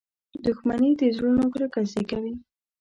•دښمني 0.43 0.91
د 0.99 1.01
زړونو 1.15 1.43
کرکه 1.53 1.81
زیږوي. 1.91 2.33